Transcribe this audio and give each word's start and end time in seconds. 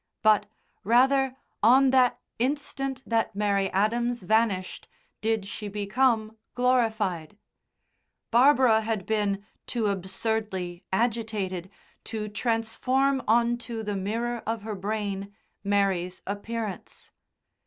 But, 0.23 0.47
rather, 0.83 1.35
on 1.61 1.91
that 1.91 2.19
instant 2.39 3.03
that 3.05 3.35
Mary 3.35 3.69
Adams 3.69 4.23
vanished 4.23 4.87
did 5.21 5.45
she 5.45 5.67
become 5.67 6.37
glorified. 6.55 7.37
Barbara 8.31 8.81
had 8.81 9.05
been 9.05 9.45
too 9.67 9.85
absurdly 9.85 10.83
agitated 10.91 11.69
to 12.05 12.29
transform 12.29 13.21
on 13.27 13.59
to 13.59 13.83
the 13.83 13.95
mirror 13.95 14.41
of 14.47 14.63
her 14.63 14.73
brain 14.73 15.35
Mary's 15.63 16.23
appearance. 16.25 17.11